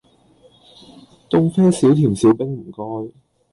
[1.29, 3.13] 凍啡少甜少冰唔該